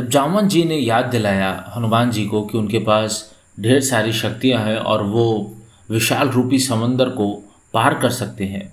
जब 0.00 0.08
जामवंत 0.08 0.50
जी 0.50 0.62
ने 0.64 0.76
याद 0.76 1.04
दिलाया 1.04 1.72
हनुमान 1.76 2.10
जी 2.10 2.24
को 2.26 2.40
कि 2.42 2.56
उनके 2.58 2.78
पास 2.78 3.34
ढेर 3.60 3.80
सारी 3.80 4.12
शक्तियाँ 4.12 4.62
हैं 4.64 4.76
और 4.76 5.02
वो 5.02 5.56
विशाल 5.90 6.28
रूपी 6.28 6.58
समंदर 6.58 7.08
को 7.08 7.28
पार 7.74 7.94
कर 7.94 8.10
सकते 8.10 8.44
हैं, 8.44 8.72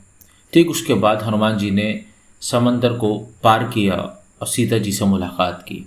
ठीक 0.53 0.69
उसके 0.69 0.93
बाद 0.93 1.23
हनुमान 1.23 1.57
जी 1.57 1.71
ने 1.71 1.89
समंदर 2.41 2.93
को 2.93 3.17
पार 3.43 3.63
किया 3.63 3.95
और 3.95 4.47
सीता 4.47 4.77
जी 4.77 4.91
से 4.91 5.05
मुलाकात 5.05 5.61
की। 5.61 5.85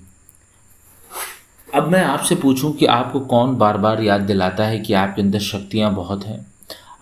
अब 1.74 1.88
मैं 1.88 2.04
आपसे 2.04 2.34
पूछूँ 2.34 2.72
कि 2.72 2.86
आपको 2.86 3.20
कौन 3.20 3.56
बार 3.56 3.78
बार 3.78 4.02
याद 4.02 4.20
दिलाता 4.20 4.64
है 4.64 4.78
कि 4.78 4.92
आपके 4.94 5.22
अंदर 5.22 5.38
शक्तियाँ 5.40 5.94
बहुत 5.94 6.26
हैं, 6.26 6.46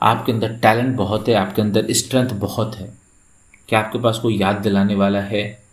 आपके 0.02 0.32
अंदर 0.32 0.58
टैलेंट 0.58 0.96
बहुत 0.96 1.28
है, 1.28 1.34
आपके 1.34 1.62
अंदर 1.62 1.92
स्ट्रेंथ 1.92 2.40
बहुत 2.40 2.76
है? 2.76 2.92
क्या 3.68 3.80
आपके 3.80 3.98
पास 3.98 4.18
कोई 4.18 4.38
याद 4.38 4.56
दिलाने 4.56 4.94
वाला 4.94 5.20
है? 5.20 5.67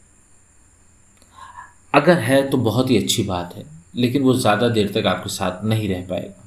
अगर 1.96 2.18
है 2.20 2.42
तो 2.50 2.58
बहुत 2.58 2.90
ही 2.90 2.98
अच्छी 2.98 3.24
बात 3.24 3.56
है, 3.56 3.64
लेकिन 3.96 4.22
वो 4.22 4.34
ज़्यादा 4.34 4.70
देर 4.70 4.92
तक 4.92 5.06
आपके 5.06 5.30
साथ 5.30 5.64
नहीं 5.66 5.90
रह 5.90 6.02
पाएगा। 6.02 6.44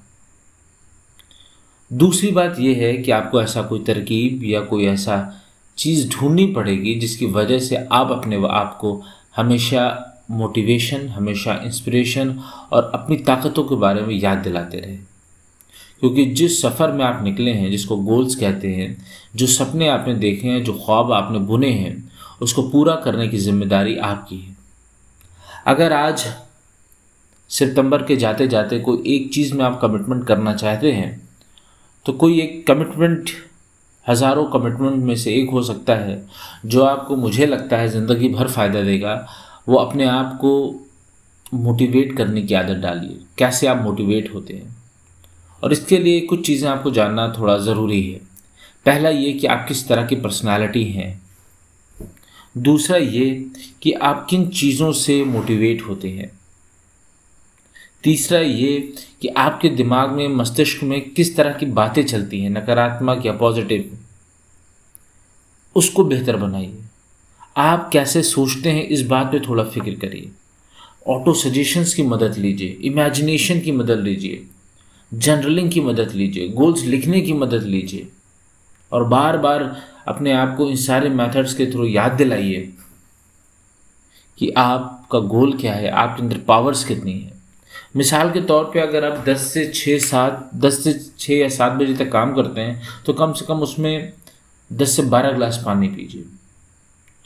दूसरी 1.91 2.30
बात 2.30 2.59
यह 2.61 2.77
है 2.77 2.97
कि 2.97 3.11
आपको 3.11 3.43
ऐसा 3.43 3.62
कोई 3.62 3.80
तरकीब 3.80 4.45
या 4.45 4.61
कोई 4.61 4.87
ऐसा 4.87 5.43
चीज़ 5.79 6.09
ढूंढनी 6.09 6.47
पड़ेगी 6.47 6.95
जिसकी 6.95 7.27
वजह 7.27 7.59
से 7.59 7.77
आप 7.93 8.11
अपने 8.11 8.43
आप 8.48 8.77
को 8.80 9.02
हमेशा 9.37 10.05
मोटिवेशन, 10.30 11.07
हमेशा 11.09 11.55
इंस्पिरेशन 11.65 12.38
और 12.73 12.91
अपनी 12.95 13.16
ताकतों 13.16 13.65
के 13.65 13.74
बारे 13.74 14.02
में 14.02 14.15
याद 14.15 14.38
दिलाते 14.38 14.79
रहे। 14.79 14.96
क्योंकि 16.01 16.24
जिस 16.24 16.60
सफ़र 16.62 16.93
में 16.93 17.05
आप 17.05 17.23
निकले 17.24 17.51
हैं, 17.51 17.71
जिसको 17.71 17.96
गोल्स 17.96 18.35
कहते 18.35 18.69
हैं, 18.69 18.96
जो 19.37 19.46
सपने 19.46 19.88
आपने 19.88 20.15
देखे 20.15 20.49
हैं, 20.49 20.62
जो 20.65 20.73
ख्वाब 20.85 21.12
आपने 21.12 21.38
बुने 21.38 21.71
हैं, 21.71 22.12
उसको 22.43 22.62
पूरा 22.62 22.95
करने 22.95 23.29
की 23.29 23.38
ज़िम्मेदारी 23.38 23.96
आपकी 23.96 24.37
है। 24.37 24.58
अगर 25.69 25.93
आज 25.93 26.25
सितंबर 27.51 28.03
के 28.03 28.17
जाते 28.17 28.47
जाते 28.49 28.79
कोई 28.81 29.02
एक 29.07 29.33
चीज़ 29.33 29.52
में 29.55 29.65
आप 29.65 29.79
कमिटमेंट 29.83 30.27
करना 30.27 30.55
चाहते 30.55 30.93
हैं 30.93 31.10
तो 32.07 32.13
कोई 32.13 32.41
एक 32.41 32.66
कमिटमेंट 32.66 33.30
हज़ारों 34.07 34.45
कमिटमेंट 34.47 35.02
में 35.05 35.15
से 35.16 35.35
एक 35.35 35.51
हो 35.51 35.63
सकता 35.63 35.95
है, 35.95 36.23
जो 36.66 36.85
आपको 36.85 37.16
मुझे 37.16 37.47
लगता 37.47 37.77
है 37.77 37.88
ज़िंदगी 37.88 38.29
भर 38.29 38.49
फ़ायदा 38.49 38.83
देगा, 38.83 39.15
वो 39.69 39.77
अपने 39.77 40.05
आप 40.05 40.37
को 40.41 40.52
मोटिवेट 41.55 42.16
करने 42.16 42.43
की 42.43 42.55
आदत 42.55 42.77
डालिए। 42.77 43.19
कैसे 43.38 43.66
आप 43.66 43.82
मोटिवेट 43.82 44.35
होते 44.35 44.55
हैं? 44.55 44.77
और 45.63 45.73
इसके 45.73 45.99
लिए 45.99 46.21
कुछ 46.21 46.47
चीज़ें 46.47 46.69
आपको 46.71 46.91
जानना 46.91 47.32
थोड़ा 47.38 47.59
ज़रूरी 47.59 48.03
है। 48.03 48.21
पहला 48.87 49.09
ये 49.09 49.32
कि 49.32 49.47
आप 49.47 49.65
किस 49.69 49.88
तरह 49.88 50.07
की 50.07 50.16
पर्सनालिटी 50.16 50.85
हैं। 50.85 51.10
दूसरा 52.62 52.96
ये 52.96 53.46
कि 53.82 53.92
आप 53.92 54.26
किन 54.30 54.48
चीज़ों 54.48 54.92
से 54.92 55.24
मोटिवेट 55.24 55.82
होते 55.82 56.09
हैं। 56.09 56.30
तीसरा 58.04 58.38
ये 58.38 58.92
कि 59.23 59.28
आपके 59.28 59.68
दिमाग 59.68 60.10
में, 60.10 60.28
मस्तिष्क 60.28 60.82
में 60.82 61.10
किस 61.10 61.36
तरह 61.36 61.52
की 61.52 61.66
बातें 61.66 62.04
चलती 62.04 62.40
हैं, 62.40 62.51
नकारात्मक 62.51 63.26
या 63.26 63.32
पॉजिटिव 63.32 63.98
उसको 65.76 66.04
बेहतर 66.04 66.36
बनाइए। 66.36 66.78
आप 67.56 67.91
कैसे 67.92 68.22
सोचते 68.22 68.70
हैं, 68.70 68.84
इस 68.84 69.03
बात 69.03 69.26
पे 69.26 69.41
थोड़ा 69.41 69.64
फ़िक्र 69.64 69.94
करिए। 69.94 70.31
ऑटो 71.06 71.34
सजेशंस 71.34 71.94
की 71.94 72.03
मदद 72.03 72.38
लीजिए 72.38 72.69
इमेजिनेशन 72.69 73.60
की 73.60 73.72
मदद 73.72 74.00
लीजिए 74.00 74.47
जनरलिंग 75.14 75.70
की 75.70 75.81
मदद 75.81 76.12
लीजिए 76.12 76.48
गोल्स 76.48 76.84
लिखने 76.84 77.20
की 77.20 77.32
मदद 77.32 77.62
लीजिए। 77.62 78.09
और 78.92 79.04
बार 79.04 79.38
बार 79.38 79.82
अपने 80.09 80.32
आप 80.32 80.54
को 80.56 80.69
इन 80.70 80.76
सारे 80.76 81.09
मेथड्स 81.10 81.54
के 81.54 81.66
थ्रू 81.66 81.87
याद 81.87 82.12
दिलाइए 82.12 82.69
कि 84.38 84.50
आपका 84.50 85.19
गोल 85.28 85.53
क्या 85.53 85.75
है, 85.75 85.88
आपके 85.91 86.22
अंदर 86.22 86.38
पावर्स 86.38 86.84
कितनी 86.84 87.12
है। 87.12 87.32
मिसाल 87.97 88.31
के 88.31 88.41
तौर 88.41 88.64
पे 88.64 88.81
अगर 88.81 89.04
आप 89.04 89.25
10 89.25 89.41
से 89.44 89.64
6 89.75 89.98
सात 89.98 90.50
10 90.56 90.82
से 90.84 90.92
6 91.19 91.32
या 91.32 91.48
7 91.48 91.72
बजे 91.72 91.94
तक 91.94 92.10
काम 92.12 92.34
करते 92.34 92.60
हैं 92.60 92.82
तो 93.06 93.12
कम 93.12 93.32
से 93.32 93.44
कम 93.47 93.60
उसमें 93.60 94.12
10 94.70 94.97
से 94.97 95.02
12 95.04 95.32
ग्लास 95.32 95.62
पानी 95.66 95.88
पीजिए। 95.88 96.24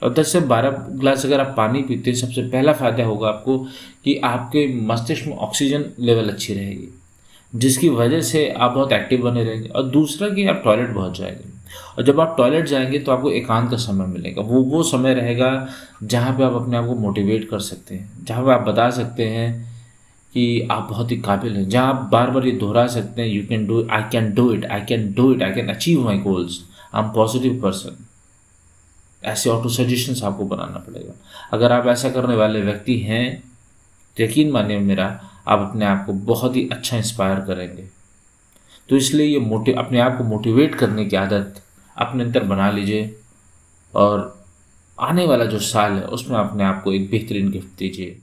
और 0.02 0.12
10 0.14 0.32
से 0.32 0.40
12 0.42 0.70
ग्लास 0.90 1.24
अगर 1.26 1.40
आप 1.40 1.54
पानी 1.56 1.82
पीते 1.82 2.10
हैं, 2.10 2.16
सबसे 2.18 2.42
पहला 2.42 2.72
फ़ायदा 2.72 3.04
होगा 3.04 3.28
आपको 3.28 3.58
कि 4.04 4.16
आपके 4.24 4.66
मस्तिष्क 4.86 5.26
में 5.26 5.36
ऑक्सीजन 5.38 5.84
लेवल 5.98 6.28
अच्छी 6.28 6.54
रहेगी, 6.54 6.88
जिसकी 7.54 7.88
वजह 7.88 8.20
से 8.22 8.48
आप 8.50 8.72
बहुत 8.72 8.92
एक्टिव 8.92 9.22
बने 9.22 9.44
रहेंगे। 9.44 9.68
और 9.68 9.82
दूसरा 9.82 10.28
कि 10.28 10.46
आप 10.46 10.62
टॉयलेट 10.64 10.94
पहुँच 10.94 11.18
जाएँगे। 11.18 11.51
और 11.98 12.04
जब 12.04 12.20
आप 12.20 12.34
टॉयलेट 12.38 12.66
जाएँगे 12.66 12.98
तो 12.98 13.12
आपको 13.12 13.30
एकांत 13.30 13.70
का 13.70 13.76
समय 13.76 14.06
मिलेगा। 14.06 14.42
वो 14.42 14.62
वो 14.62 14.82
समय 14.82 15.14
रहेगा 15.14 15.68
जहाँ 16.02 16.36
पे 16.38 16.44
आप 16.44 16.54
अपने 16.54 16.76
आप 16.76 16.86
को 16.86 16.94
मोटिवेट 16.96 17.48
कर 17.50 17.60
सकते 17.60 17.94
हैं, 17.94 18.24
जहाँ 18.24 18.44
पे 18.44 18.52
आप 18.52 18.60
बता 18.60 18.88
सकते 18.90 19.28
हैं 19.28 19.50
कि 20.34 20.68
आप 20.70 20.86
बहुत 20.90 21.10
ही 21.10 21.16
काबिल 21.16 21.56
हैं। 21.56 21.68
जहाँ 21.68 21.88
आप 21.88 22.08
बार 22.12 22.30
बार 22.30 22.46
ये 22.46 22.52
दोहरा 22.52 22.86
सकते 22.86 23.22
हैं 23.22 23.28
you 23.28 23.46
can 23.46 23.66
do 23.66 23.86
I 23.92 24.02
can 24.12 24.32
do 24.34 24.52
it 24.52 24.64
I 24.64 24.80
can 24.80 25.12
do 25.12 25.32
it 25.34 25.42
I 25.42 25.52
can 25.52 25.68
achieve 25.68 26.04
my 26.04 26.18
goals 26.18 26.60
I 26.94 27.02
am 27.02 27.10
positive 27.10 27.60
person 27.62 28.04
ऐसे 29.22 29.50
ऑटो 29.50 29.68
सजेशंस 29.68 30.22
आपको 30.24 30.44
बनाना 30.44 30.78
पड़ेगा। 30.78 31.12
अगर 31.52 31.72
आप 31.72 31.86
ऐसा 31.86 32.10
करने 32.10 32.36
वाले 32.36 32.60
व्यक्ति 32.60 32.98
हैं, 32.98 33.42
यकीन 34.16 34.50
मानिए 34.50 34.78
मेरा, 34.78 35.06
आप 35.48 35.58
अपने 35.60 35.84
आप 35.84 36.04
को 36.06 36.12
बहुत 36.12 36.56
ही 36.56 36.68
अच्छा 36.72 36.96
इंस्पायर 36.96 37.40
करेंगे। 37.40 37.84
तो 38.88 38.96
इसलिए 38.96 39.26
ये 39.26 39.38
मोटिव 39.38 39.78
अपने 39.78 40.00
आप 40.00 40.16
को 40.18 40.24
मोटिवेट 40.24 40.74
करने 40.74 41.04
की 41.04 41.16
आदत 41.16 41.61
अपने 41.96 42.24
अंदर 42.24 42.44
बना 42.44 42.70
लीजिए। 42.70 43.18
और 43.94 44.44
आने 45.00 45.26
वाला 45.26 45.44
जो 45.44 45.58
साल 45.58 45.92
है, 45.92 46.04
उसमें 46.04 46.38
अपने 46.38 46.64
आप 46.64 46.82
को 46.82 46.92
एक 46.92 47.10
बेहतरीन 47.10 47.50
गिफ्ट 47.50 47.78
दीजिए। 47.78 48.21